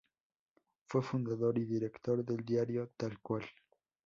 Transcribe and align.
Fue 0.87 1.03
fundador 1.03 1.59
y 1.59 1.65
director 1.65 2.25
del 2.25 2.43
diario 2.43 2.89
"Tal 2.97 3.19
Cual". 3.19 3.43